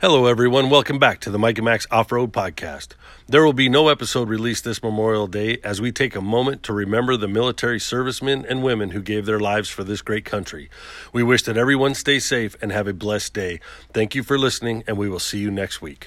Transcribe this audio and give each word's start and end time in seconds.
Hello, 0.00 0.26
everyone. 0.26 0.70
Welcome 0.70 1.00
back 1.00 1.18
to 1.22 1.30
the 1.30 1.40
Mike 1.40 1.58
and 1.58 1.64
Max 1.64 1.84
Off 1.90 2.12
Road 2.12 2.32
Podcast. 2.32 2.90
There 3.26 3.44
will 3.44 3.52
be 3.52 3.68
no 3.68 3.88
episode 3.88 4.28
released 4.28 4.62
this 4.62 4.80
Memorial 4.80 5.26
Day 5.26 5.58
as 5.64 5.80
we 5.80 5.90
take 5.90 6.14
a 6.14 6.20
moment 6.20 6.62
to 6.62 6.72
remember 6.72 7.16
the 7.16 7.26
military 7.26 7.80
servicemen 7.80 8.46
and 8.48 8.62
women 8.62 8.90
who 8.90 9.02
gave 9.02 9.26
their 9.26 9.40
lives 9.40 9.70
for 9.70 9.82
this 9.82 10.00
great 10.00 10.24
country. 10.24 10.70
We 11.12 11.24
wish 11.24 11.42
that 11.42 11.56
everyone 11.56 11.96
stay 11.96 12.20
safe 12.20 12.54
and 12.62 12.70
have 12.70 12.86
a 12.86 12.92
blessed 12.92 13.34
day. 13.34 13.58
Thank 13.92 14.14
you 14.14 14.22
for 14.22 14.38
listening, 14.38 14.84
and 14.86 14.96
we 14.96 15.08
will 15.08 15.18
see 15.18 15.40
you 15.40 15.50
next 15.50 15.82
week. 15.82 16.06